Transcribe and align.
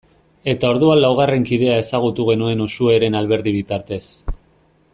Eta 0.53 0.69
orduan 0.75 1.01
laugarren 1.03 1.45
kidea 1.49 1.75
ezagutu 1.81 2.25
genuen 2.31 2.65
Uxueren 2.67 3.19
Alberdi 3.21 3.55
bitartez. 3.59 4.05